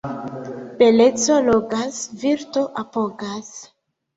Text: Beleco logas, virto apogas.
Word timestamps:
Beleco 0.77 1.35
logas, 1.47 1.95
virto 2.19 2.63
apogas. 2.81 3.49